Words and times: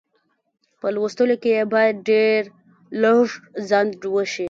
په 0.79 0.87
لوستلو 0.95 1.35
کې 1.43 1.49
یې 1.57 1.63
باید 1.73 1.95
ډېر 2.09 2.41
لږ 3.01 3.27
ځنډ 3.69 3.93
وشي. 4.13 4.39